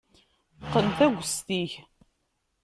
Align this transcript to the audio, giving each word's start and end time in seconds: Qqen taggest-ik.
Qqen 0.65 0.87
taggest-ik. 0.97 1.73